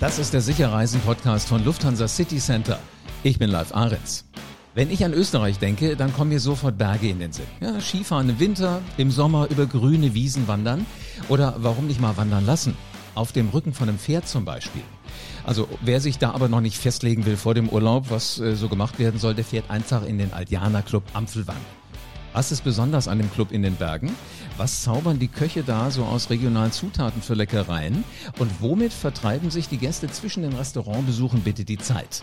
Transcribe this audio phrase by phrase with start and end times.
[0.00, 2.78] Das ist der Sicherreisen-Podcast von Lufthansa City Center.
[3.24, 4.26] Ich bin Live Ahrens.
[4.72, 7.48] Wenn ich an Österreich denke, dann kommen mir sofort Berge in den Sinn.
[7.60, 10.86] Ja, Skifahren im Winter, im Sommer über grüne Wiesen wandern
[11.28, 12.76] oder warum nicht mal wandern lassen?
[13.16, 14.82] Auf dem Rücken von einem Pferd zum Beispiel.
[15.44, 18.68] Also wer sich da aber noch nicht festlegen will vor dem Urlaub, was äh, so
[18.68, 21.56] gemacht werden soll, der fährt einfach in den Aldiana Club Ampfelwang.
[22.32, 24.14] Was ist besonders an dem Club in den Bergen?
[24.56, 28.04] Was zaubern die Köche da so aus regionalen Zutaten für Leckereien?
[28.38, 32.22] Und womit vertreiben sich die Gäste zwischen den Restaurantbesuchen bitte die Zeit?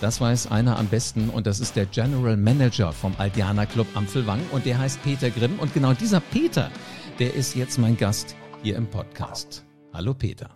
[0.00, 4.40] Das weiß einer am besten und das ist der General Manager vom Aldiana Club Ampfelwang
[4.50, 6.70] und der heißt Peter Grimm und genau dieser Peter,
[7.18, 9.64] der ist jetzt mein Gast hier im Podcast.
[9.92, 10.50] Hallo Peter.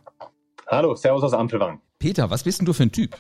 [0.66, 1.80] Hallo, Servus aus Ampfelwang.
[1.98, 3.16] Peter, was bist denn du für ein Typ?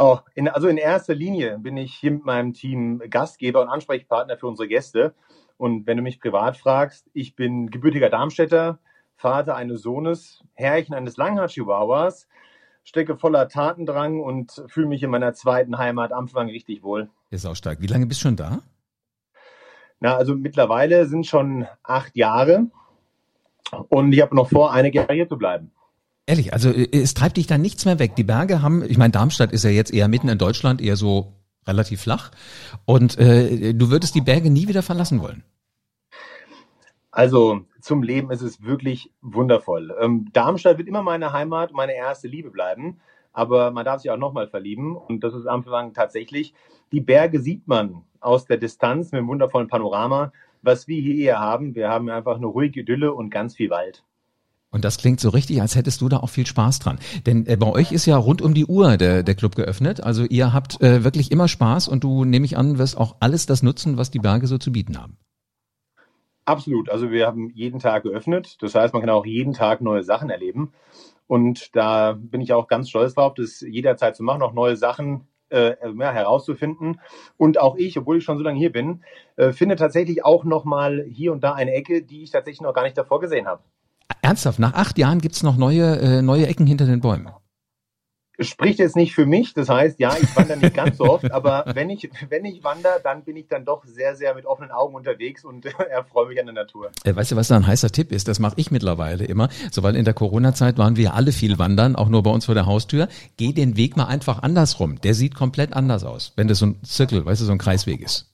[0.00, 4.36] Oh, in, also in erster Linie bin ich hier mit meinem Team Gastgeber und Ansprechpartner
[4.36, 5.12] für unsere Gäste.
[5.56, 8.78] Und wenn du mich privat fragst, ich bin gebürtiger Darmstädter,
[9.16, 12.28] Vater eines Sohnes, Herrchen eines Langhaar-Chihuahuas,
[12.84, 17.10] stecke voller Tatendrang und fühle mich in meiner zweiten Heimat Ampfwang richtig wohl.
[17.30, 17.80] Ist auch stark.
[17.80, 18.60] Wie lange bist du schon da?
[19.98, 22.68] Na, also mittlerweile sind schon acht Jahre
[23.88, 25.72] und ich habe noch vor, einige Jahre hier zu bleiben.
[26.28, 28.14] Ehrlich, also äh, es treibt dich da nichts mehr weg.
[28.14, 31.32] Die Berge haben, ich meine, Darmstadt ist ja jetzt eher mitten in Deutschland, eher so
[31.66, 32.30] relativ flach.
[32.84, 35.42] Und äh, du würdest die Berge nie wieder verlassen wollen.
[37.10, 39.96] Also zum Leben ist es wirklich wundervoll.
[39.98, 43.00] Ähm, Darmstadt wird immer meine Heimat, meine erste Liebe bleiben.
[43.32, 44.96] Aber man darf sich auch nochmal verlieben.
[44.96, 46.52] Und das ist am Anfang tatsächlich.
[46.92, 50.32] Die Berge sieht man aus der Distanz mit einem wundervollen Panorama.
[50.60, 54.04] Was wir hier eher haben, wir haben einfach eine ruhige Idylle und ganz viel Wald.
[54.70, 56.98] Und das klingt so richtig, als hättest du da auch viel Spaß dran.
[57.26, 60.02] Denn äh, bei euch ist ja rund um die Uhr der, der Club geöffnet.
[60.02, 63.46] Also ihr habt äh, wirklich immer Spaß und du, nehme ich an, wirst auch alles
[63.46, 65.16] das nutzen, was die Berge so zu bieten haben.
[66.44, 66.90] Absolut.
[66.90, 68.56] Also wir haben jeden Tag geöffnet.
[68.60, 70.72] Das heißt, man kann auch jeden Tag neue Sachen erleben.
[71.26, 75.28] Und da bin ich auch ganz stolz drauf, das jederzeit zu machen, auch neue Sachen
[75.50, 77.00] äh, ja, herauszufinden.
[77.36, 79.02] Und auch ich, obwohl ich schon so lange hier bin,
[79.36, 82.84] äh, finde tatsächlich auch nochmal hier und da eine Ecke, die ich tatsächlich noch gar
[82.84, 83.62] nicht davor gesehen habe.
[84.28, 87.30] Ernsthaft, nach acht Jahren gibt's noch neue, äh, neue Ecken hinter den Bäumen.
[88.38, 91.64] Spricht jetzt nicht für mich, das heißt, ja, ich wandere nicht ganz so oft, aber
[91.74, 94.94] wenn ich, wenn ich wandere, dann bin ich dann doch sehr, sehr mit offenen Augen
[94.94, 96.90] unterwegs und erfreue mich an der Natur.
[97.04, 98.28] Äh, weißt du, was da ein heißer Tipp ist?
[98.28, 99.48] Das mache ich mittlerweile immer.
[99.70, 102.54] So, weil in der Corona-Zeit waren wir alle viel wandern, auch nur bei uns vor
[102.54, 103.08] der Haustür.
[103.38, 105.00] Geh den Weg mal einfach andersrum.
[105.00, 108.02] Der sieht komplett anders aus, wenn das so ein Zirkel, weißt du, so ein Kreisweg
[108.02, 108.30] ist.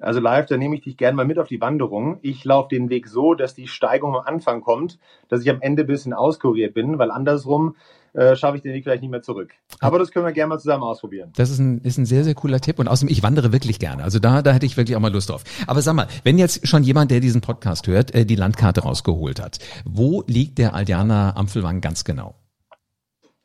[0.00, 2.18] Also live, da nehme ich dich gerne mal mit auf die Wanderung.
[2.22, 5.82] Ich laufe den Weg so, dass die Steigung am Anfang kommt, dass ich am Ende
[5.82, 7.76] ein bisschen auskuriert bin, weil andersrum
[8.12, 9.52] äh, schaffe ich den Weg vielleicht nicht mehr zurück.
[9.78, 11.30] Aber das können wir gerne mal zusammen ausprobieren.
[11.36, 14.02] Das ist ein, ist ein sehr, sehr cooler Tipp und außerdem, ich wandere wirklich gerne.
[14.02, 15.44] Also da, da hätte ich wirklich auch mal Lust drauf.
[15.66, 19.40] Aber sag mal, wenn jetzt schon jemand, der diesen Podcast hört, äh, die Landkarte rausgeholt
[19.40, 22.34] hat, wo liegt der Aldiana Ampfelwang ganz genau?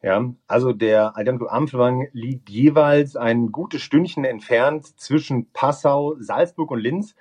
[0.05, 6.79] Ja, also der Aldanko Ampelwang liegt jeweils ein gutes Stündchen entfernt zwischen Passau, Salzburg und
[6.79, 7.15] Linz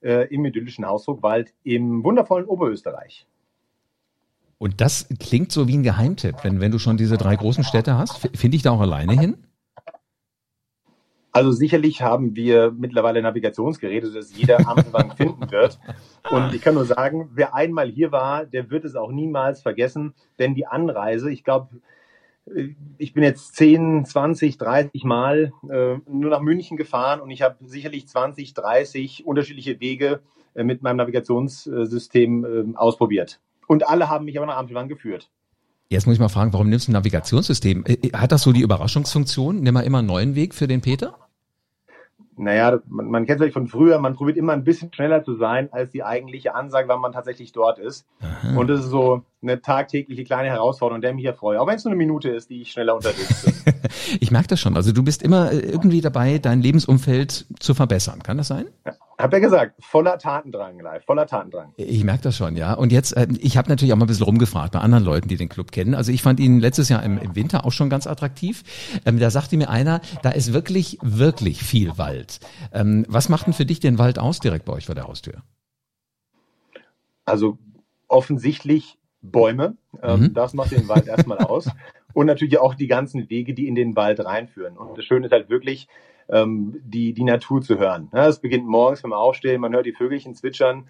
[0.00, 3.26] äh, im idyllischen Hausdruckwald im wundervollen Oberösterreich.
[4.56, 7.98] Und das klingt so wie ein Geheimtipp, wenn, wenn du schon diese drei großen Städte
[7.98, 8.26] hast.
[8.34, 9.36] Finde ich da auch alleine hin?
[11.32, 15.78] Also sicherlich haben wir mittlerweile Navigationsgeräte, sodass jeder Ampelwang finden wird.
[16.30, 20.14] Und ich kann nur sagen, wer einmal hier war, der wird es auch niemals vergessen,
[20.38, 21.68] denn die Anreise, ich glaube,
[22.98, 27.56] ich bin jetzt 10, 20, 30 Mal äh, nur nach München gefahren und ich habe
[27.64, 30.20] sicherlich 20, 30 unterschiedliche Wege
[30.54, 33.40] äh, mit meinem Navigationssystem äh, ausprobiert.
[33.66, 35.30] Und alle haben mich aber nach Ampelwang geführt.
[35.88, 37.84] Jetzt muss ich mal fragen, warum nimmst du ein Navigationssystem?
[37.84, 39.60] Äh, äh, hat das so die Überraschungsfunktion?
[39.60, 41.16] Nimm mal immer einen neuen Weg für den Peter?
[42.40, 45.36] Naja, man, man kennt es vielleicht von früher, man probiert immer ein bisschen schneller zu
[45.36, 48.06] sein als die eigentliche Ansage, wann man tatsächlich dort ist.
[48.20, 48.58] Aha.
[48.58, 51.60] Und das ist so eine tagtägliche kleine Herausforderung, der mich hier freue.
[51.60, 53.74] Auch wenn es nur eine Minute ist, die ich schneller unterwegs bin.
[54.20, 54.74] ich merke das schon.
[54.74, 58.22] Also du bist immer äh, irgendwie dabei, dein Lebensumfeld zu verbessern.
[58.22, 58.68] Kann das sein?
[58.86, 58.94] Ja.
[59.20, 61.72] Hab ja gesagt, voller Tatendrang live, voller Tatendrang.
[61.76, 62.74] Ich merke das schon, ja.
[62.74, 65.36] Und jetzt, äh, ich habe natürlich auch mal ein bisschen rumgefragt bei anderen Leuten, die
[65.36, 65.94] den Club kennen.
[65.94, 68.62] Also ich fand ihn letztes Jahr im, im Winter auch schon ganz attraktiv.
[69.04, 72.40] Ähm, da sagte mir einer, da ist wirklich, wirklich viel Wald.
[72.72, 75.42] Ähm, was macht denn für dich den Wald aus direkt bei euch vor der Haustür?
[77.24, 77.58] Also
[78.08, 79.76] offensichtlich Bäume.
[80.02, 80.34] Ähm, mhm.
[80.34, 81.68] Das macht den Wald erstmal aus.
[82.12, 84.76] Und natürlich auch die ganzen Wege, die in den Wald reinführen.
[84.76, 85.86] Und das Schöne ist halt wirklich,
[86.32, 88.08] ähm, die, die Natur zu hören.
[88.12, 90.88] Ja, es beginnt morgens beim Aufstehen, man hört die Vögelchen zwitschern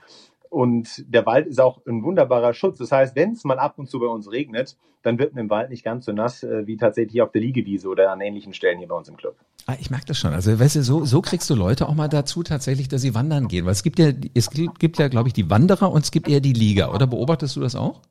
[0.51, 2.79] und der Wald ist auch ein wunderbarer Schutz.
[2.79, 5.51] Das heißt, wenn es mal ab und zu bei uns regnet, dann wird man im
[5.51, 8.53] Wald nicht ganz so nass äh, wie tatsächlich hier auf der Liegewiese oder an ähnlichen
[8.53, 9.37] Stellen hier bei uns im Club.
[9.67, 10.35] Ah, ich merke das schon.
[10.35, 13.47] Also weißt du, so, so kriegst du Leute auch mal dazu tatsächlich, dass sie wandern
[13.47, 13.65] gehen.
[13.65, 16.41] Weil es gibt ja, es gibt ja, glaube ich, die Wanderer und es gibt eher
[16.41, 16.93] die Lieger.
[16.93, 18.03] Oder beobachtest du das auch?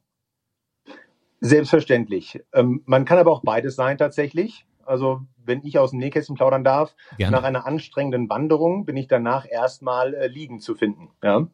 [1.41, 2.41] Selbstverständlich.
[2.53, 4.65] Ähm, man kann aber auch beides sein tatsächlich.
[4.89, 7.37] Also wenn ich aus dem Nähkästchen plaudern darf, Gerne.
[7.37, 11.09] nach einer anstrengenden Wanderung bin ich danach erstmal äh, liegen zu finden.
[11.23, 11.47] Ja?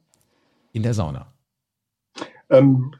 [0.72, 1.28] In der Sauna.
[2.48, 2.92] Ähm,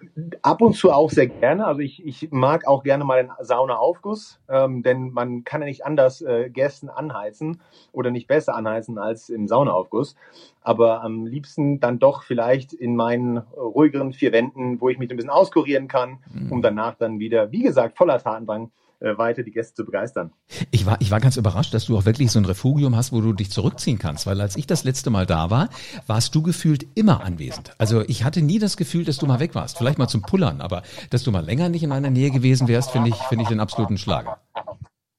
[0.42, 1.68] ab und zu auch sehr gerne.
[1.68, 5.86] Also ich, ich mag auch gerne mal einen Saunaaufguss, ähm, denn man kann ja nicht
[5.86, 7.62] anders äh, Gästen anheizen
[7.92, 10.16] oder nicht besser anheizen als im Saunaaufguss.
[10.62, 15.16] Aber am liebsten dann doch vielleicht in meinen ruhigeren vier Wänden, wo ich mich ein
[15.16, 16.52] bisschen auskurieren kann, mhm.
[16.52, 20.32] um danach dann wieder, wie gesagt, voller Tatendrang äh, weiter die Gäste zu begeistern.
[20.72, 23.22] Ich war, ich war ganz überrascht, dass du auch wirklich so ein Refugium hast, wo
[23.22, 25.70] du dich zurückziehen kannst, weil als ich das letzte Mal da war,
[26.08, 27.74] warst du gefühlt immer anwesend.
[27.78, 29.78] Also ich hatte nie das Gefühl, dass du mal weg warst.
[29.78, 32.92] Vielleicht mal zum Pullern, aber dass du mal länger nicht in meiner Nähe gewesen wärst,
[32.92, 34.40] finde ich, finde ich den absoluten Schlager.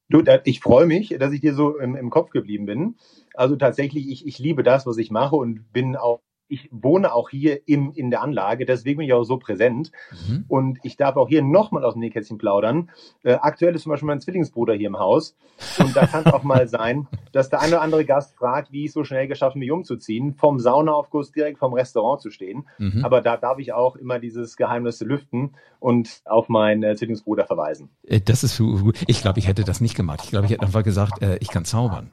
[0.09, 2.95] Du, ich freue mich, dass ich dir so im, im Kopf geblieben bin.
[3.35, 7.31] Also tatsächlich, ich, ich liebe das, was ich mache und bin auch ich wohne auch
[7.31, 9.91] hier im, in der Anlage, deswegen bin ich auch so präsent.
[10.29, 10.45] Mhm.
[10.49, 12.91] Und ich darf auch hier nochmal aus dem Nähkästchen plaudern.
[13.23, 15.37] Äh, aktuell ist zum Beispiel mein Zwillingsbruder hier im Haus.
[15.79, 18.85] Und da kann es auch mal sein, dass der eine oder andere Gast fragt, wie
[18.85, 22.67] ich so schnell geschafft habe, mich umzuziehen, vom Saunaaufguss direkt vom Restaurant zu stehen.
[22.79, 23.05] Mhm.
[23.05, 27.91] Aber da darf ich auch immer dieses Geheimnis lüften und auf meinen äh, Zwillingsbruder verweisen.
[28.07, 28.99] Äh, das ist gut.
[29.07, 30.21] Ich glaube, ich hätte das nicht gemacht.
[30.25, 32.11] Ich glaube, ich hätte einfach gesagt, äh, ich kann zaubern.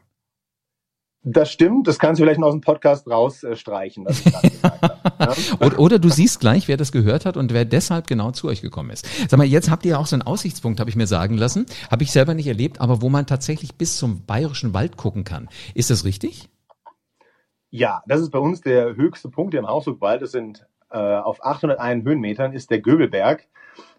[1.26, 4.06] Das stimmt, das kannst du vielleicht noch aus dem Podcast rausstreichen.
[4.10, 4.42] Ich ja?
[5.62, 8.62] oder, oder du siehst gleich, wer das gehört hat und wer deshalb genau zu euch
[8.62, 9.08] gekommen ist.
[9.30, 11.66] Sag mal, jetzt habt ihr auch so einen Aussichtspunkt, habe ich mir sagen lassen.
[11.90, 15.48] Habe ich selber nicht erlebt, aber wo man tatsächlich bis zum bayerischen Wald gucken kann.
[15.74, 16.50] Ist das richtig?
[17.70, 20.22] Ja, das ist bei uns der höchste Punkt im Hausburgwald.
[20.22, 23.48] Das sind äh, auf 801 Höhenmetern ist der Göbelberg.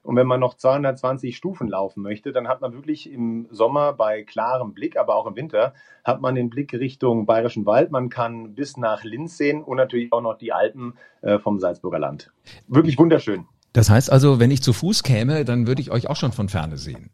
[0.04, 4.22] Und wenn man noch 220 Stufen laufen möchte, dann hat man wirklich im Sommer bei
[4.22, 5.72] klarem Blick, aber auch im Winter,
[6.04, 7.90] hat man den Blick Richtung Bayerischen Wald.
[7.90, 11.98] Man kann bis nach Linz sehen und natürlich auch noch die Alpen äh, vom Salzburger
[11.98, 12.30] Land.
[12.68, 13.46] Wirklich wunderschön.
[13.72, 16.50] Das heißt also, wenn ich zu Fuß käme, dann würde ich euch auch schon von
[16.50, 17.10] ferne sehen.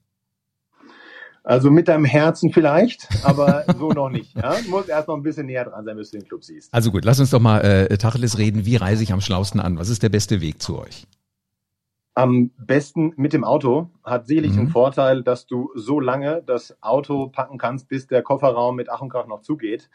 [1.45, 4.37] Also mit deinem Herzen vielleicht, aber so noch nicht.
[4.37, 4.57] Ja?
[4.61, 6.75] Du musst erst noch ein bisschen näher dran sein, bis du den Club siehst.
[6.75, 8.67] Also gut, lass uns doch mal äh, Tacheles reden.
[8.67, 9.79] Wie reise ich am schlausten an?
[9.79, 11.07] Was ist der beste Weg zu euch?
[12.15, 13.89] Am besten mit dem Auto.
[14.05, 14.57] Hat sicherlich mhm.
[14.57, 19.01] den Vorteil, dass du so lange das Auto packen kannst, bis der Kofferraum mit Ach
[19.01, 19.89] und Krach noch zugeht.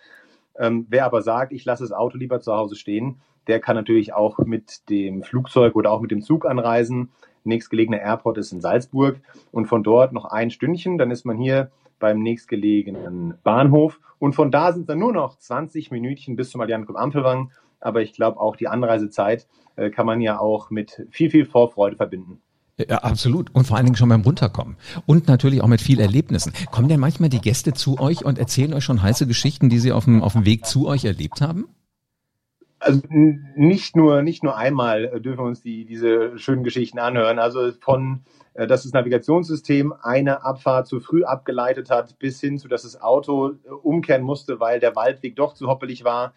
[0.58, 4.14] Ähm, wer aber sagt, ich lasse das Auto lieber zu Hause stehen, der kann natürlich
[4.14, 7.10] auch mit dem Flugzeug oder auch mit dem Zug anreisen.
[7.44, 9.20] Nächstgelegener Airport ist in Salzburg
[9.52, 11.70] und von dort noch ein Stündchen, dann ist man hier
[12.00, 16.90] beim nächstgelegenen Bahnhof und von da sind dann nur noch 20 Minütchen bis zum Allianz
[16.90, 17.52] Ampelwang
[17.86, 21.96] aber ich glaube auch die Anreisezeit äh, kann man ja auch mit viel, viel Vorfreude
[21.96, 22.42] verbinden.
[22.78, 23.56] Ja, absolut.
[23.56, 24.76] Und vor allen Dingen schon beim Runterkommen.
[25.06, 26.52] Und natürlich auch mit viel Erlebnissen.
[26.72, 29.94] Kommen denn manchmal die Gäste zu euch und erzählen euch schon heiße Geschichten, die sie
[29.94, 31.70] auf dem, auf dem Weg zu euch erlebt haben?
[32.86, 37.40] Also nicht nur, nicht nur einmal dürfen wir uns die, diese schönen Geschichten anhören.
[37.40, 38.24] Also von
[38.56, 43.02] äh, dass das Navigationssystem eine Abfahrt zu früh abgeleitet hat, bis hin zu, dass das
[43.02, 46.34] Auto äh, umkehren musste, weil der Waldweg doch zu hoppelig war.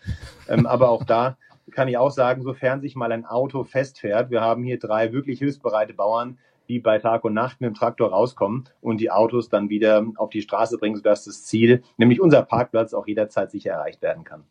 [0.49, 1.37] Ähm, aber auch da
[1.71, 5.39] kann ich auch sagen, sofern sich mal ein Auto festfährt, wir haben hier drei wirklich
[5.39, 9.69] hilfsbereite Bauern, die bei Tag und Nacht mit dem Traktor rauskommen und die Autos dann
[9.69, 14.03] wieder auf die Straße bringen, sodass das Ziel, nämlich unser Parkplatz, auch jederzeit sicher erreicht
[14.03, 14.45] werden kann.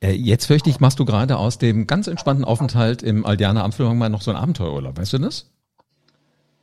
[0.00, 3.98] Äh, jetzt fürchte ich, machst du gerade aus dem ganz entspannten Aufenthalt im Aldiana Ampfelhang
[3.98, 4.98] mal noch so einen Abenteuerurlaub.
[4.98, 5.50] Weißt du das?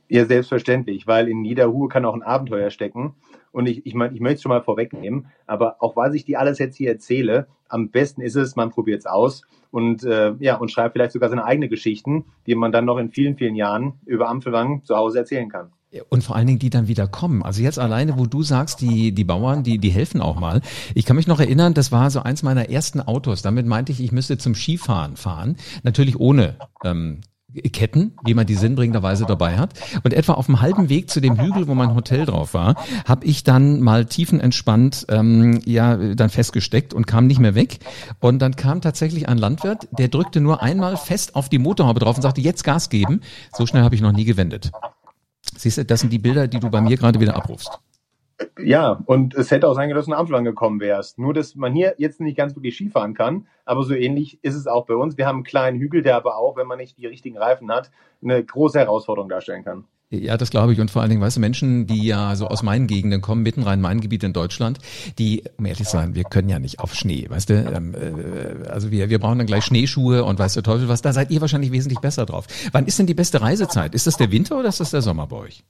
[0.08, 3.14] Ja, selbstverständlich, weil in jeder Ruhe kann auch ein Abenteuer stecken.
[3.52, 6.40] Und ich, ich meine, ich möchte es schon mal vorwegnehmen, aber auch was ich dir
[6.40, 10.56] alles jetzt hier erzähle, am besten ist es, man probiert es aus und äh, ja
[10.56, 13.94] und schreibt vielleicht sogar seine eigenen Geschichten, die man dann noch in vielen, vielen Jahren
[14.06, 15.72] über Ampelwang zu Hause erzählen kann.
[16.08, 17.42] Und vor allen Dingen, die dann wieder kommen.
[17.42, 20.60] Also jetzt alleine, wo du sagst, die, die Bauern, die, die helfen auch mal.
[20.94, 23.42] Ich kann mich noch erinnern, das war so eins meiner ersten Autos.
[23.42, 25.56] Damit meinte ich, ich müsste zum Skifahren fahren.
[25.82, 27.20] Natürlich ohne ähm,
[27.72, 29.74] Ketten, die man die sinnbringenderweise dabei hat.
[30.02, 32.74] Und etwa auf dem halben Weg zu dem Hügel, wo mein Hotel drauf war,
[33.06, 37.78] habe ich dann mal tiefenentspannt ähm, ja dann festgesteckt und kam nicht mehr weg.
[38.20, 42.16] Und dann kam tatsächlich ein Landwirt, der drückte nur einmal fest auf die Motorhaube drauf
[42.16, 43.20] und sagte, jetzt Gas geben.
[43.56, 44.72] So schnell habe ich noch nie gewendet.
[45.56, 47.78] Siehst du, das sind die Bilder, die du bei mir gerade wieder abrufst.
[48.58, 51.18] Ja, und es hätte auch sein können, dass du in Amsterdam gekommen wärst.
[51.18, 54.66] Nur, dass man hier jetzt nicht ganz wirklich Skifahren kann, aber so ähnlich ist es
[54.66, 55.16] auch bei uns.
[55.16, 57.90] Wir haben einen kleinen Hügel, der aber auch, wenn man nicht die richtigen Reifen hat,
[58.22, 59.84] eine große Herausforderung darstellen kann.
[60.22, 60.80] Ja, das glaube ich.
[60.80, 63.62] Und vor allen Dingen, weißt du, Menschen, die ja so aus meinen Gegenden kommen, mitten
[63.62, 64.78] rein mein Gebiet in Deutschland,
[65.18, 67.54] die, um ehrlich zu sein, wir können ja nicht auf Schnee, weißt du?
[67.54, 71.12] Ähm, äh, also wir, wir brauchen dann gleich Schneeschuhe und weißt du Teufel was, da
[71.12, 72.46] seid ihr wahrscheinlich wesentlich besser drauf.
[72.72, 73.94] Wann ist denn die beste Reisezeit?
[73.94, 75.64] Ist das der Winter oder ist das der Sommer bei euch?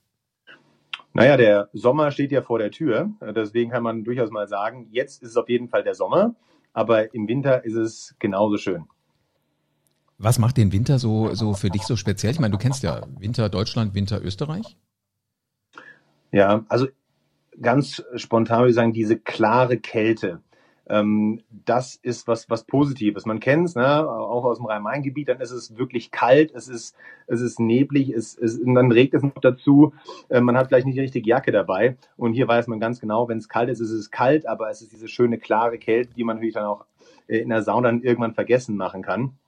[1.13, 3.11] Naja, der Sommer steht ja vor der Tür.
[3.37, 6.35] Deswegen kann man durchaus mal sagen, jetzt ist es auf jeden Fall der Sommer,
[6.73, 8.87] aber im Winter ist es genauso schön.
[10.19, 12.33] Was macht den Winter so, so für dich so speziell?
[12.33, 14.77] Ich meine, du kennst ja Winter Deutschland, Winter Österreich.
[16.31, 16.87] Ja, also
[17.61, 20.41] ganz spontan würde ich sagen, diese klare Kälte.
[20.87, 23.25] Ähm, das ist was, was Positives.
[23.25, 24.07] Man kennt es, ne?
[24.09, 26.95] auch aus dem Rhein-Main-Gebiet, dann ist es wirklich kalt, es ist,
[27.27, 29.95] es ist neblig, es, es, dann regt es noch dazu,
[30.29, 31.97] äh, man hat vielleicht nicht die richtige Jacke dabei.
[32.17, 34.83] Und hier weiß man ganz genau, wenn es kalt ist, ist es kalt, aber es
[34.83, 36.85] ist diese schöne, klare Kälte, die man natürlich dann auch
[37.29, 39.39] äh, in der Sauna dann irgendwann vergessen machen kann.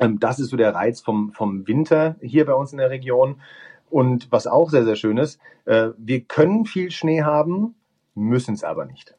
[0.00, 3.40] Ähm, das ist so der Reiz vom, vom Winter hier bei uns in der Region.
[3.88, 7.74] Und was auch sehr, sehr schön ist, äh, wir können viel Schnee haben,
[8.14, 9.14] müssen es aber nicht.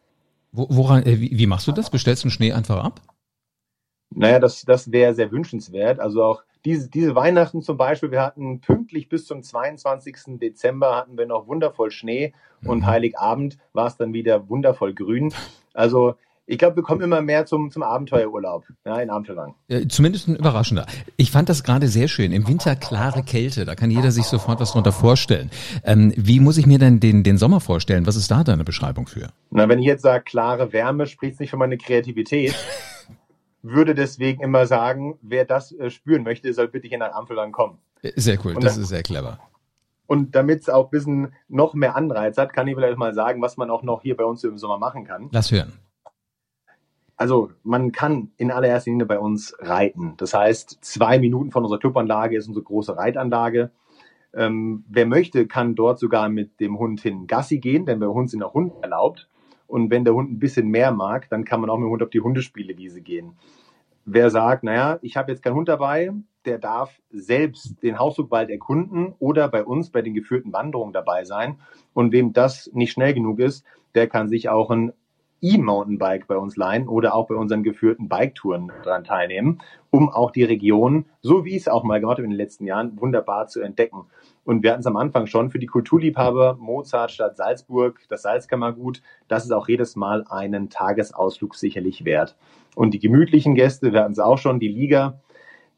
[0.52, 1.90] Woran, äh, wie, wie machst du das?
[1.90, 3.02] Bestellst du den Schnee einfach ab?
[4.10, 6.00] Naja, das, das wäre sehr wünschenswert.
[6.00, 10.40] Also auch diese, diese Weihnachten zum Beispiel, wir hatten pünktlich bis zum 22.
[10.40, 12.86] Dezember hatten wir noch wundervoll Schnee und mhm.
[12.88, 15.34] Heiligabend war es dann wieder wundervoll grün.
[15.74, 16.16] Also
[16.50, 19.54] ich glaube, wir kommen immer mehr zum, zum Abenteuerurlaub ja, in Amsterdam.
[19.68, 20.86] Ja, zumindest ein überraschender.
[21.18, 22.32] Ich fand das gerade sehr schön.
[22.32, 25.52] Im Winter klare Kälte, da kann jeder sich sofort was drunter vorstellen.
[25.84, 28.08] Ähm, wie muss ich mir denn den, den Sommer vorstellen?
[28.08, 29.28] Was ist da deine Beschreibung für?
[29.52, 32.56] Na, wenn ich jetzt sage, klare Wärme, spricht es nicht für meine Kreativität.
[33.62, 37.80] würde deswegen immer sagen, wer das äh, spüren möchte, soll bitte hier nach Amsterdam kommen.
[38.16, 39.40] Sehr cool, das dann, ist sehr clever.
[40.06, 43.42] Und damit es auch ein bisschen noch mehr Anreiz hat, kann ich vielleicht mal sagen,
[43.42, 45.28] was man auch noch hier bei uns im Sommer machen kann.
[45.32, 45.74] Lass hören.
[47.18, 50.14] Also man kann in allererster Linie bei uns reiten.
[50.18, 53.72] Das heißt, zwei Minuten von unserer Clubanlage ist unsere große Reitanlage.
[54.34, 58.32] Ähm, wer möchte, kann dort sogar mit dem Hund hin Gassi gehen, denn bei uns
[58.32, 59.28] sind auch Hunde erlaubt.
[59.66, 62.04] Und wenn der Hund ein bisschen mehr mag, dann kann man auch mit dem Hund
[62.04, 63.34] auf die Hundespielewiese gehen.
[64.06, 66.14] Wer sagt, naja, ich habe jetzt keinen Hund dabei,
[66.46, 71.60] der darf selbst den Hausflugwald erkunden oder bei uns bei den geführten Wanderungen dabei sein.
[71.94, 74.94] Und wem das nicht schnell genug ist, der kann sich auch ein
[75.42, 79.60] E-Mountainbike bei uns leihen oder auch bei unseren geführten Biketouren dran teilnehmen,
[79.92, 82.66] um auch die Region, so wie ich es auch mal gemacht habe in den letzten
[82.66, 84.06] Jahren, wunderbar zu entdecken.
[84.44, 89.02] Und wir hatten es am Anfang schon für die Kulturliebhaber Mozart statt Salzburg, das Salzkammergut,
[89.28, 92.36] das ist auch jedes Mal einen Tagesausflug sicherlich wert.
[92.76, 95.20] Und die gemütlichen Gäste, wir hatten es auch schon, die Liga,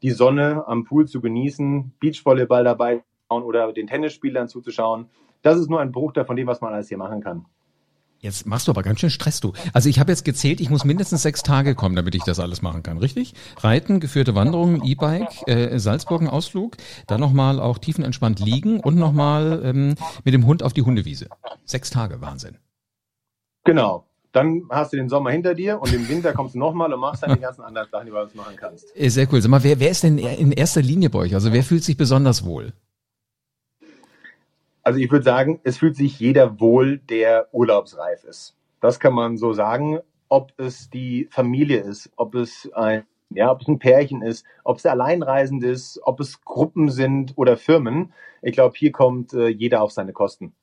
[0.02, 5.06] die Sonne am Pool zu genießen, Beachvolleyball dabei oder den Tennisspielern zuzuschauen,
[5.42, 7.46] das ist nur ein Bruchteil von dem, was man alles hier machen kann.
[8.22, 9.54] Jetzt machst du aber ganz schön Stress, du.
[9.72, 12.60] Also ich habe jetzt gezählt, ich muss mindestens sechs Tage kommen, damit ich das alles
[12.60, 13.32] machen kann, richtig?
[13.56, 19.94] Reiten, geführte Wanderung, E-Bike, äh, Salzburg Ausflug, dann nochmal auch tiefenentspannt liegen und nochmal ähm,
[20.22, 21.28] mit dem Hund auf die Hundewiese.
[21.64, 22.58] Sechs Tage, Wahnsinn.
[23.64, 24.06] Genau.
[24.32, 27.22] Dann hast du den Sommer hinter dir und im Winter kommst du nochmal und machst
[27.22, 28.94] dann die ganzen anderen Sachen, die du machen kannst.
[28.94, 29.40] Äh, sehr cool.
[29.40, 31.34] Sag mal, wer, wer ist denn in erster Linie bei euch?
[31.34, 32.74] Also wer fühlt sich besonders wohl?
[34.82, 38.56] Also ich würde sagen, es fühlt sich jeder wohl, der urlaubsreif ist.
[38.80, 43.60] Das kann man so sagen, ob es die Familie ist, ob es ein, ja, ob
[43.60, 48.12] es ein Pärchen ist, ob es der Alleinreisende ist, ob es Gruppen sind oder Firmen.
[48.42, 50.54] Ich glaube, hier kommt äh, jeder auf seine Kosten.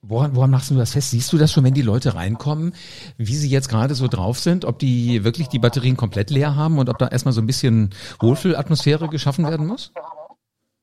[0.00, 1.10] Woran, woran machst du das fest?
[1.10, 2.72] Siehst du das schon, wenn die Leute reinkommen,
[3.16, 6.78] wie sie jetzt gerade so drauf sind, ob die wirklich die Batterien komplett leer haben
[6.78, 9.92] und ob da erstmal so ein bisschen Wohlfühlatmosphäre geschaffen werden muss?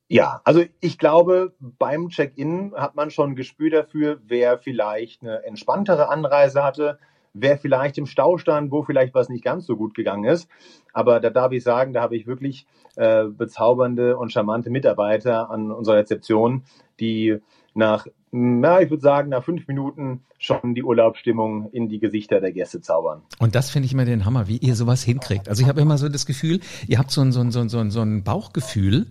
[0.08, 5.42] Ja, also ich glaube, beim Check-in hat man schon ein Gespür dafür, wer vielleicht eine
[5.44, 6.98] entspanntere Anreise hatte,
[7.34, 10.48] wer vielleicht im Stau stand, wo vielleicht was nicht ganz so gut gegangen ist.
[10.92, 15.72] Aber da darf ich sagen, da habe ich wirklich äh, bezaubernde und charmante Mitarbeiter an
[15.72, 16.62] unserer Rezeption,
[17.00, 17.38] die
[17.74, 18.06] nach,
[18.36, 22.82] na, ich würde sagen, nach fünf Minuten schon die Urlaubsstimmung in die Gesichter der Gäste
[22.82, 23.22] zaubern.
[23.38, 25.48] Und das finde ich immer den Hammer, wie ihr sowas hinkriegt.
[25.48, 27.90] Also ich habe immer so das Gefühl, ihr habt so ein, so ein, so ein,
[27.90, 29.06] so ein Bauchgefühl,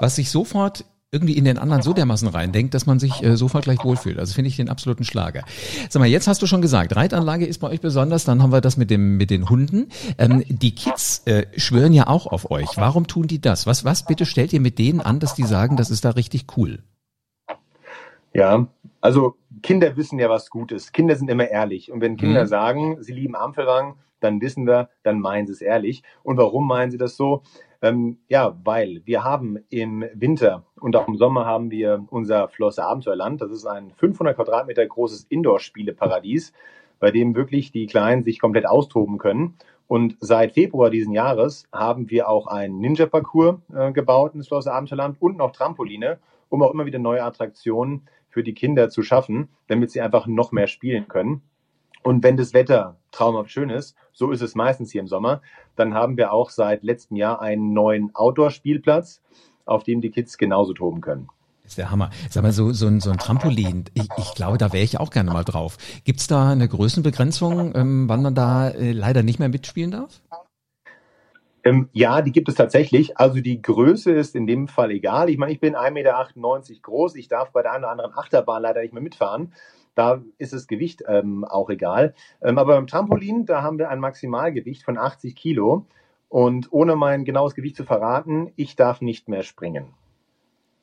[0.00, 3.64] was sich sofort irgendwie in den anderen so dermaßen reindenkt, dass man sich äh, sofort
[3.64, 4.18] gleich wohlfühlt.
[4.18, 5.44] Also finde ich den absoluten Schlager.
[5.88, 8.60] Sag mal, jetzt hast du schon gesagt, Reitanlage ist bei euch besonders, dann haben wir
[8.60, 9.88] das mit dem mit den Hunden.
[10.18, 12.68] Ähm, die Kids äh, schwören ja auch auf euch.
[12.76, 13.66] Warum tun die das?
[13.66, 16.46] Was was bitte stellt ihr mit denen an, dass die sagen, das ist da richtig
[16.56, 16.78] cool?
[18.32, 18.66] Ja,
[19.00, 20.92] also Kinder wissen ja, was gut ist.
[20.92, 21.90] Kinder sind immer ehrlich.
[21.90, 22.48] Und wenn Kinder mhm.
[22.48, 26.02] sagen, sie lieben Ampelwang, dann wissen wir, dann meinen sie es ehrlich.
[26.22, 27.42] Und warum meinen sie das so?
[27.82, 32.84] Ähm, ja, weil wir haben im Winter und auch im Sommer haben wir unser Flosse
[32.84, 33.40] Abenteuerland.
[33.40, 36.52] Das ist ein 500 Quadratmeter großes Indoor-Spieleparadies,
[36.98, 39.56] bei dem wirklich die Kleinen sich komplett austoben können.
[39.86, 44.72] Und seit Februar diesen Jahres haben wir auch einen Ninja-Parcours äh, gebaut in das Flosse
[44.72, 46.18] Abenteuerland und noch Trampoline,
[46.50, 50.52] um auch immer wieder neue Attraktionen für die Kinder zu schaffen, damit sie einfach noch
[50.52, 51.42] mehr spielen können.
[52.02, 55.42] Und wenn das Wetter traumhaft schön ist, so ist es meistens hier im Sommer,
[55.76, 59.20] dann haben wir auch seit letztem Jahr einen neuen Outdoor-Spielplatz,
[59.66, 61.28] auf dem die Kids genauso toben können.
[61.62, 62.10] Das ist der Hammer.
[62.30, 65.10] Sag mal, so, so, ein, so ein Trampolin, ich, ich glaube, da wäre ich auch
[65.10, 65.76] gerne mal drauf.
[66.04, 70.20] Gibt's da eine Größenbegrenzung, ähm, wann man da äh, leider nicht mehr mitspielen darf?
[71.62, 73.18] Ähm, ja, die gibt es tatsächlich.
[73.18, 75.28] Also die Größe ist in dem Fall egal.
[75.28, 76.26] Ich meine, ich bin 1,98 Meter
[76.82, 77.16] groß.
[77.16, 79.52] Ich darf bei der einen oder anderen Achterbahn leider nicht mehr mitfahren.
[79.94, 82.14] Da ist das Gewicht ähm, auch egal.
[82.42, 85.86] Ähm, aber beim Trampolin, da haben wir ein Maximalgewicht von 80 Kilo.
[86.28, 89.94] Und ohne mein genaues Gewicht zu verraten, ich darf nicht mehr springen.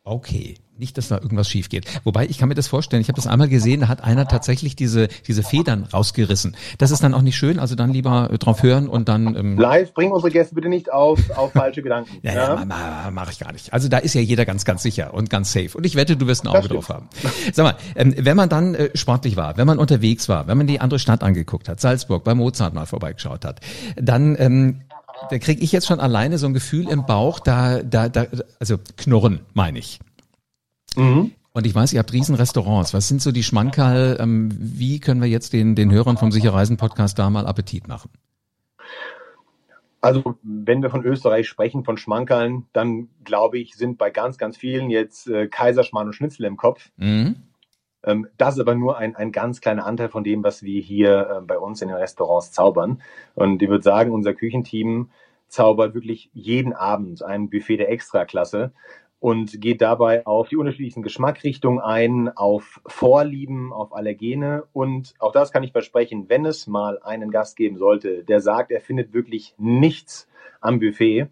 [0.08, 1.86] Okay, nicht, dass da irgendwas schief geht.
[2.06, 4.78] Wobei, ich kann mir das vorstellen, ich habe das einmal gesehen, da hat einer tatsächlich
[4.78, 6.56] diese, diese Federn rausgerissen.
[6.78, 9.36] Das ist dann auch nicht schön, also dann lieber äh, drauf hören und dann...
[9.36, 12.20] Ähm Live, bring unsere Gäste bitte nicht auf, auf falsche Gedanken.
[12.22, 13.12] ja, ja, ja?
[13.12, 13.74] mache ich gar nicht.
[13.74, 15.78] Also da ist ja jeder ganz, ganz sicher und ganz safe.
[15.78, 17.10] Und ich wette, du wirst ein Auge drauf haben.
[17.52, 20.68] Sag mal, ähm, wenn man dann äh, sportlich war, wenn man unterwegs war, wenn man
[20.68, 23.60] die andere Stadt angeguckt hat, Salzburg, bei Mozart mal vorbeigeschaut hat,
[23.98, 24.38] dann...
[24.40, 24.82] Ähm,
[25.30, 28.28] da kriege ich jetzt schon alleine so ein Gefühl im Bauch, da, da, da,
[28.60, 30.00] also Knurren, meine ich.
[30.96, 31.32] Mhm.
[31.54, 32.94] Und ich weiß, ihr habt riesen Restaurants.
[32.94, 34.18] Was sind so die Schmankerl?
[34.20, 38.12] Ähm, wie können wir jetzt den, den Hörern vom Sicherreisen Podcast da mal Appetit machen?
[40.02, 44.56] Also, wenn wir von Österreich sprechen, von Schmankerln, dann glaube ich, sind bei ganz, ganz
[44.56, 46.90] vielen jetzt äh, Kaiserschmarrn und Schnitzel im Kopf.
[46.98, 47.38] Mhm.
[48.04, 51.30] Ähm, das ist aber nur ein, ein ganz kleiner Anteil von dem, was wir hier
[51.30, 53.02] äh, bei uns in den Restaurants zaubern.
[53.36, 55.10] Und ich würde sagen, unser Küchenteam
[55.48, 58.72] zaubert wirklich jeden Abend ein Buffet der Extraklasse
[59.20, 65.52] und geht dabei auf die unterschiedlichsten Geschmackrichtungen ein, auf Vorlieben, auf Allergene und auch das
[65.52, 69.56] kann ich versprechen, wenn es mal einen Gast geben sollte, der sagt, er findet wirklich
[69.58, 70.28] nichts
[70.62, 71.28] am Buffet,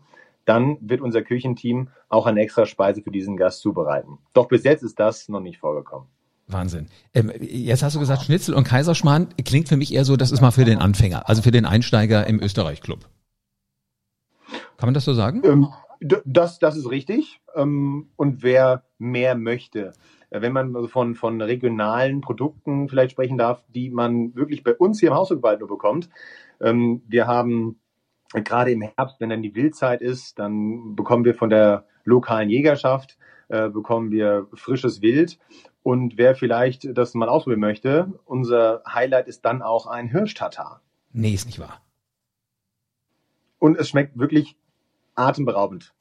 [0.45, 4.17] dann wird unser Küchenteam auch eine extra Speise für diesen Gast zubereiten.
[4.33, 6.07] Doch bis jetzt ist das noch nicht vorgekommen.
[6.47, 6.87] Wahnsinn.
[7.13, 10.41] Ähm, jetzt hast du gesagt, Schnitzel und Kaiserschmarrn klingt für mich eher so, das ist
[10.41, 12.99] mal für den Anfänger, also für den Einsteiger im Österreich-Club.
[14.77, 15.41] Kann man das so sagen?
[15.43, 15.67] Ähm,
[15.99, 17.41] das, das ist richtig.
[17.55, 19.93] Ähm, und wer mehr möchte,
[20.29, 24.73] äh, wenn man also von, von regionalen Produkten vielleicht sprechen darf, die man wirklich bei
[24.73, 26.09] uns hier im Hausgewalt nur bekommt.
[26.61, 27.79] Ähm, wir haben
[28.33, 33.17] gerade im Herbst, wenn dann die Wildzeit ist, dann bekommen wir von der lokalen Jägerschaft,
[33.47, 35.39] äh, bekommen wir frisches Wild.
[35.85, 40.81] Und wer vielleicht das mal ausprobieren möchte, unser Highlight ist dann auch ein Hirschtatar.
[41.13, 41.79] Nee, ist nicht wahr.
[43.59, 44.55] Und es schmeckt wirklich
[45.13, 45.93] atemberaubend.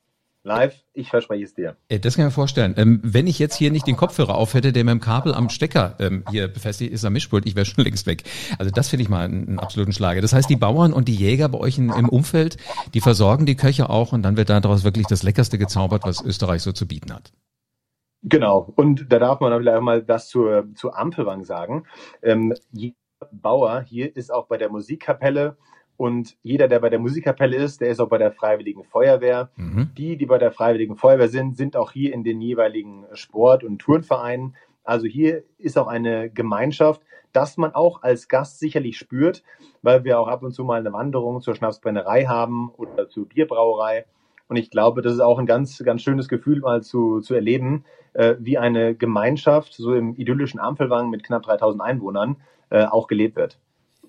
[0.43, 1.77] Live, ich verspreche es dir.
[1.89, 2.73] Äh, das kann ich mir vorstellen.
[2.79, 5.51] Ähm, wenn ich jetzt hier nicht den Kopfhörer auf hätte, der mit dem Kabel am
[5.51, 8.23] Stecker ähm, hier befestigt ist am Mischpult, ich wäre schon längst weg.
[8.59, 10.23] Also das finde ich mal einen, einen, absoluten Schlager.
[10.23, 12.57] Das heißt, die Bauern und die Jäger bei euch in, im Umfeld,
[12.95, 16.63] die versorgen die Köche auch und dann wird daraus wirklich das Leckerste gezaubert, was Österreich
[16.63, 17.33] so zu bieten hat.
[18.25, 18.73] Genau.
[18.75, 21.85] Und da darf man vielleicht auch mal das zur, zur Ampelwang sagen.
[22.23, 22.97] Ähm, jeder
[23.31, 25.57] Bauer hier ist auch bei der Musikkapelle
[25.97, 29.51] und jeder, der bei der Musikkapelle ist, der ist auch bei der Freiwilligen Feuerwehr.
[29.57, 29.91] Mhm.
[29.97, 33.79] Die, die bei der Freiwilligen Feuerwehr sind, sind auch hier in den jeweiligen Sport- und
[33.79, 34.57] Turnvereinen.
[34.83, 39.43] Also hier ist auch eine Gemeinschaft, dass man auch als Gast sicherlich spürt,
[39.83, 44.07] weil wir auch ab und zu mal eine Wanderung zur Schnapsbrennerei haben oder zur Bierbrauerei.
[44.49, 47.85] Und ich glaube, das ist auch ein ganz, ganz schönes Gefühl, mal zu, zu erleben,
[48.13, 52.37] äh, wie eine Gemeinschaft so im idyllischen Ampelwang mit knapp 3000 Einwohnern
[52.71, 53.59] äh, auch gelebt wird.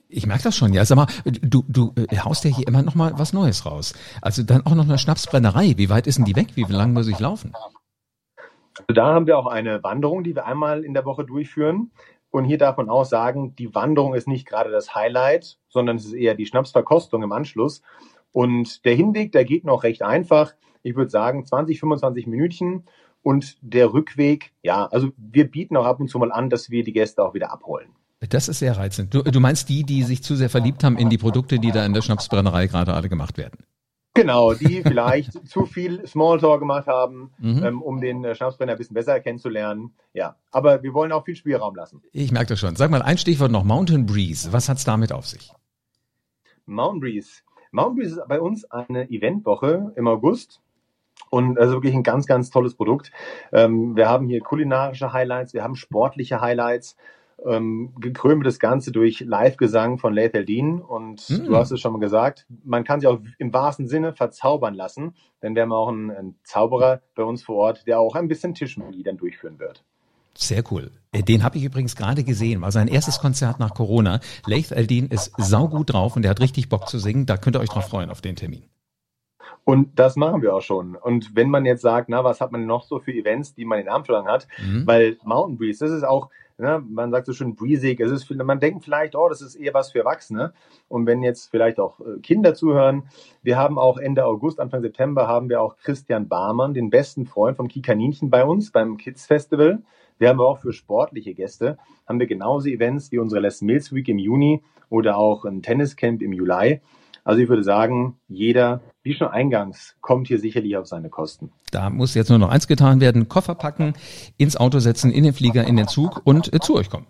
[0.08, 0.86] Ich merke das schon, ja.
[0.86, 3.94] Sag mal, du, du äh, haust ja hier immer noch mal was Neues raus.
[4.22, 5.74] Also dann auch noch eine Schnapsbrennerei.
[5.78, 6.50] Wie weit ist denn die weg?
[6.56, 7.54] Wie lange muss ich laufen?
[8.78, 11.92] Also da haben wir auch eine Wanderung, die wir einmal in der Woche durchführen.
[12.30, 16.06] Und hier darf man auch sagen, die Wanderung ist nicht gerade das Highlight, sondern es
[16.06, 17.82] ist eher die Schnapsverkostung im Anschluss.
[18.36, 20.56] Und der Hinweg, der geht noch recht einfach.
[20.84, 22.84] Ich würde sagen 20, 25 Minütchen.
[23.22, 26.84] Und der Rückweg, ja, also wir bieten auch ab und zu mal an, dass wir
[26.84, 27.88] die Gäste auch wieder abholen.
[28.28, 29.14] Das ist sehr reizend.
[29.14, 31.86] Du, du meinst die, die sich zu sehr verliebt haben in die Produkte, die da
[31.86, 33.60] in der Schnapsbrennerei gerade alle gemacht werden?
[34.14, 37.64] Genau, die vielleicht zu viel Smalltalk gemacht haben, mhm.
[37.64, 39.94] ähm, um den äh, Schnapsbrenner ein bisschen besser kennenzulernen.
[40.14, 42.02] Ja, aber wir wollen auch viel Spielraum lassen.
[42.12, 42.76] Ich merke das schon.
[42.76, 44.52] Sag mal ein Stichwort noch, Mountain Breeze.
[44.52, 45.54] Was hat's damit auf sich?
[46.66, 47.45] Mountain Breeze.
[47.76, 50.62] Mountain Breeze ist bei uns eine Eventwoche im August.
[51.30, 53.12] Und also wirklich ein ganz, ganz tolles Produkt.
[53.52, 56.96] Ähm, wir haben hier kulinarische Highlights, wir haben sportliche Highlights
[57.46, 60.82] ähm, gekrönt das Ganze durch Live-Gesang von Lethal Dean.
[60.82, 61.46] Und mhm.
[61.46, 65.16] du hast es schon mal gesagt, man kann sich auch im wahrsten Sinne verzaubern lassen,
[65.42, 68.54] denn wir haben auch einen, einen Zauberer bei uns vor Ort, der auch ein bisschen
[68.54, 69.84] Tischmagie dann durchführen wird.
[70.38, 70.92] Sehr cool.
[71.12, 72.62] Äh, den habe ich übrigens gerade gesehen.
[72.62, 74.20] War sein erstes Konzert nach Corona.
[74.46, 77.26] Leith Aldin ist saugut drauf und der hat richtig Bock zu singen.
[77.26, 78.64] Da könnt ihr euch drauf freuen auf den Termin.
[79.64, 80.96] Und das machen wir auch schon.
[80.96, 83.80] Und wenn man jetzt sagt, na, was hat man noch so für Events, die man
[83.80, 84.48] in Amsterdam hat?
[84.64, 84.86] Mhm.
[84.86, 88.60] Weil Mountain Breeze, das ist auch, ja, man sagt so schön breezig, es ist, man
[88.60, 90.54] denkt vielleicht, oh, das ist eher was für Erwachsene.
[90.88, 93.04] Und wenn jetzt vielleicht auch äh, Kinder zuhören,
[93.42, 97.58] wir haben auch Ende August, Anfang September haben wir auch Christian Barmann, den besten Freund
[97.58, 99.82] vom Kikaninchen bei uns beim Kids Festival.
[100.18, 104.08] Wir haben auch für sportliche Gäste, haben wir genauso Events wie unsere Les Mills Week
[104.08, 106.82] im Juni oder auch ein Tenniscamp im Juli.
[107.26, 111.52] Also ich würde sagen, jeder, wie schon eingangs, kommt hier sicherlich auf seine Kosten.
[111.72, 113.94] Da muss jetzt nur noch eins getan werden, Koffer packen,
[114.38, 117.08] ins Auto setzen, in den Flieger, in den Zug und äh, zu euch kommen.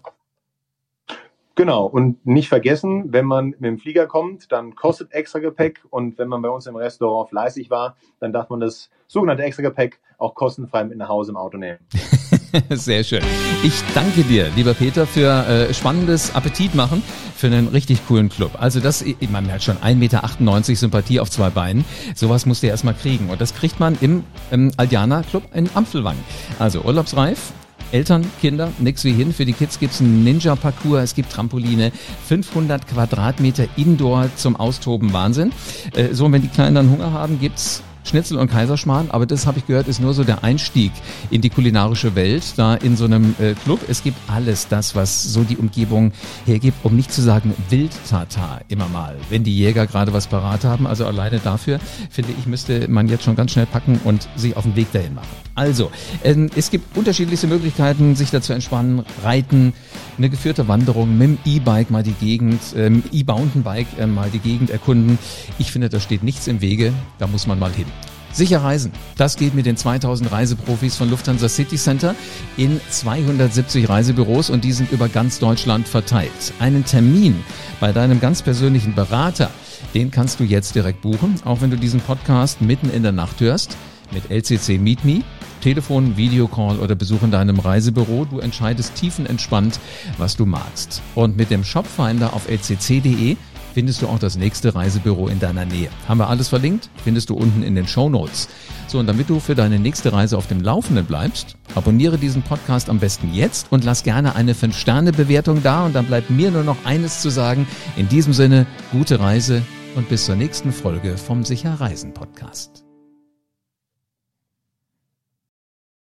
[1.56, 6.18] Genau, und nicht vergessen, wenn man mit dem Flieger kommt, dann kostet extra Gepäck und
[6.18, 10.02] wenn man bei uns im Restaurant fleißig war, dann darf man das sogenannte extra Gepäck
[10.18, 11.80] auch kostenfrei mit nach Hause im Auto nehmen.
[12.70, 13.22] Sehr schön.
[13.64, 17.02] Ich danke dir, lieber Peter, für äh, spannendes Appetit machen
[17.36, 18.52] für einen richtig coolen Club.
[18.60, 21.86] Also das, man hat schon 1,98 Meter Sympathie auf zwei Beinen.
[22.16, 23.30] Sowas musst du erstmal kriegen.
[23.30, 26.16] Und das kriegt man im, im Aldiana Club in Ampfelwang.
[26.60, 27.52] Also urlaubsreif,
[27.92, 29.34] Eltern, Kinder, nix wie hin.
[29.34, 31.92] Für die Kids gibt's einen Ninja-Parcours, es gibt Trampoline,
[32.28, 35.52] 500 Quadratmeter Indoor zum Austoben, Wahnsinn.
[35.96, 39.46] Äh, so, und wenn die Kleinen dann Hunger haben, gibt's Schnitzel und Kaiserschmarrn, aber das
[39.46, 40.92] habe ich gehört, ist nur so der Einstieg
[41.32, 43.80] in die kulinarische Welt, da in so einem äh, Club.
[43.88, 46.12] Es gibt alles das, was so die Umgebung
[46.46, 50.88] hergibt, um nicht zu sagen Wildtatar immer mal, wenn die Jäger gerade was parat haben.
[50.88, 54.64] Also alleine dafür, finde ich, müsste man jetzt schon ganz schnell packen und sich auf
[54.64, 55.45] den Weg dahin machen.
[55.56, 55.90] Also,
[56.26, 59.74] ähm, es gibt unterschiedlichste Möglichkeiten, sich da zu entspannen, reiten,
[60.18, 64.70] eine geführte Wanderung mit dem E-Bike mal die Gegend, ähm, E-Mountainbike äh, mal die Gegend
[64.70, 65.18] erkunden.
[65.58, 67.86] Ich finde, da steht nichts im Wege, da muss man mal hin.
[68.34, 68.92] Sicher reisen.
[69.16, 72.16] Das geht mit den 2000 Reiseprofis von Lufthansa City Center
[72.58, 76.54] in 270 Reisebüros und die sind über ganz Deutschland verteilt.
[76.60, 77.42] Einen Termin
[77.80, 79.52] bei deinem ganz persönlichen Berater,
[79.94, 83.40] den kannst du jetzt direkt buchen, auch wenn du diesen Podcast mitten in der Nacht
[83.40, 83.78] hörst
[84.12, 85.22] mit LCC Meet Me.
[85.66, 88.26] Telefon, Videocall oder Besuch in deinem Reisebüro.
[88.26, 89.80] Du entscheidest tiefenentspannt,
[90.20, 91.02] was du magst.
[91.16, 93.36] Und mit dem Shopfinder auf lcc.de
[93.74, 95.90] findest du auch das nächste Reisebüro in deiner Nähe.
[96.08, 96.92] Haben wir alles verlinkt?
[97.04, 98.48] Findest du unten in den Show Notes.
[98.86, 102.88] So, und damit du für deine nächste Reise auf dem Laufenden bleibst, abonniere diesen Podcast
[102.88, 105.88] am besten jetzt und lass gerne eine 5-Sterne-Bewertung da.
[105.88, 107.68] Und dann bleibt mir nur noch eines zu sagen.
[107.98, 109.64] In diesem Sinne, gute Reise
[109.96, 112.85] und bis zur nächsten Folge vom Sicher Reisen Podcast.